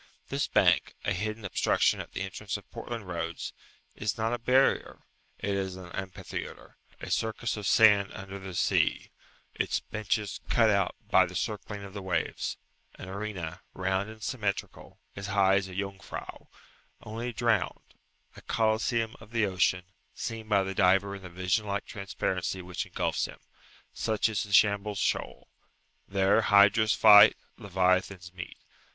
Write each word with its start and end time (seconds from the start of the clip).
This 0.29 0.47
bank, 0.47 0.95
a 1.05 1.13
hidden 1.13 1.45
obstruction 1.45 1.99
at 1.99 2.13
the 2.13 2.21
entrance 2.23 2.57
of 2.57 2.67
Portland 2.71 3.07
roads, 3.07 3.53
is 3.95 4.17
not 4.17 4.33
a 4.33 4.39
barrier; 4.39 5.03
it 5.37 5.53
is 5.53 5.75
an 5.75 5.91
amphitheatre 5.91 6.75
a 6.99 7.11
circus 7.11 7.55
of 7.55 7.67
sand 7.67 8.11
under 8.13 8.39
the 8.39 8.55
sea, 8.55 9.11
its 9.53 9.79
benches 9.79 10.39
cut 10.49 10.71
out 10.71 10.95
by 11.11 11.27
the 11.27 11.35
circling 11.35 11.83
of 11.83 11.93
the 11.93 12.01
waves 12.01 12.57
an 12.95 13.09
arena, 13.09 13.61
round 13.75 14.09
and 14.09 14.23
symmetrical, 14.23 14.97
as 15.15 15.27
high 15.27 15.57
as 15.57 15.67
a 15.67 15.75
Jungfrau, 15.75 16.47
only 17.03 17.31
drowned 17.31 17.93
a 18.35 18.41
coliseum 18.41 19.15
of 19.19 19.29
the 19.29 19.45
ocean, 19.45 19.83
seen 20.15 20.47
by 20.47 20.63
the 20.63 20.73
diver 20.73 21.15
in 21.15 21.21
the 21.21 21.29
vision 21.29 21.67
like 21.67 21.85
transparency 21.85 22.59
which 22.63 22.87
engulfs 22.87 23.25
him, 23.25 23.37
such 23.93 24.29
is 24.29 24.41
the 24.41 24.51
Shambles 24.51 24.97
shoal. 24.97 25.47
There 26.07 26.41
hydras 26.41 26.95
fight, 26.95 27.37
leviathans 27.57 28.33
meet. 28.33 28.57